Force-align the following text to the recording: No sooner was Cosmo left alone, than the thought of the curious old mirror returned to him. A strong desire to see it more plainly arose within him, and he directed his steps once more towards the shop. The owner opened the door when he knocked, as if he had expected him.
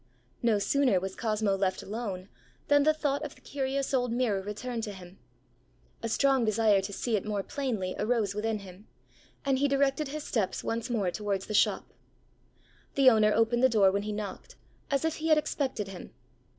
No 0.41 0.57
sooner 0.57 0.99
was 0.99 1.15
Cosmo 1.15 1.55
left 1.55 1.83
alone, 1.83 2.27
than 2.69 2.81
the 2.81 2.91
thought 2.91 3.21
of 3.23 3.35
the 3.35 3.41
curious 3.41 3.93
old 3.93 4.11
mirror 4.11 4.41
returned 4.41 4.81
to 4.85 4.93
him. 4.93 5.19
A 6.01 6.09
strong 6.09 6.43
desire 6.43 6.81
to 6.81 6.91
see 6.91 7.15
it 7.15 7.23
more 7.23 7.43
plainly 7.43 7.95
arose 7.99 8.33
within 8.33 8.57
him, 8.57 8.87
and 9.45 9.59
he 9.59 9.67
directed 9.67 10.07
his 10.07 10.23
steps 10.23 10.63
once 10.63 10.89
more 10.89 11.11
towards 11.11 11.45
the 11.45 11.53
shop. 11.53 11.93
The 12.95 13.11
owner 13.11 13.31
opened 13.31 13.61
the 13.61 13.69
door 13.69 13.91
when 13.91 14.01
he 14.01 14.11
knocked, 14.11 14.55
as 14.89 15.05
if 15.05 15.17
he 15.17 15.27
had 15.27 15.37
expected 15.37 15.89
him. 15.89 16.11